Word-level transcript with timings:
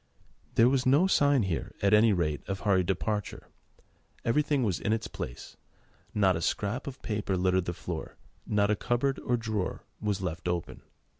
There 0.55 0.67
was 0.67 0.87
no 0.87 1.05
sign 1.05 1.43
here, 1.43 1.75
at 1.83 1.93
any 1.93 2.11
rate, 2.11 2.41
of 2.47 2.61
hurried 2.61 2.87
departure. 2.87 3.49
Everything 4.25 4.63
was 4.63 4.79
in 4.79 4.93
its 4.93 5.05
place, 5.07 5.57
not 6.11 6.35
a 6.35 6.41
scrap 6.41 6.87
of 6.87 7.03
paper 7.03 7.37
littered 7.37 7.65
the 7.65 7.73
floor, 7.73 8.17
not 8.47 8.71
a 8.71 8.75
cupboard 8.75 9.19
or 9.19 9.37
drawer 9.37 9.83
was 10.01 10.19
left 10.19 10.47
open. 10.47 10.81